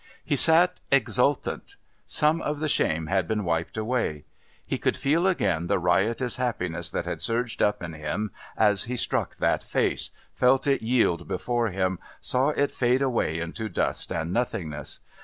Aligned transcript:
He 0.25 0.35
sat 0.35 0.81
exultant. 0.91 1.75
Some 2.07 2.41
of 2.41 2.59
the 2.59 2.67
shame 2.67 3.05
had 3.05 3.27
been 3.27 3.43
wiped 3.43 3.77
away. 3.77 4.23
He 4.65 4.79
could 4.79 4.97
feel 4.97 5.27
again 5.27 5.67
the 5.67 5.77
riotous 5.77 6.37
happiness 6.37 6.89
that 6.89 7.05
had 7.05 7.21
surged 7.21 7.61
up 7.61 7.83
in 7.83 7.93
him 7.93 8.31
as 8.57 8.85
he 8.85 8.95
struck 8.95 9.35
that 9.35 9.63
face, 9.63 10.09
felt 10.33 10.65
it 10.65 10.81
yield 10.81 11.27
before 11.27 11.67
him, 11.69 11.99
saw 12.19 12.49
it 12.49 12.71
fade 12.71 13.03
away 13.03 13.39
into 13.39 13.69
dust 13.69 14.11
and 14.11 14.33
nothingness. 14.33 15.01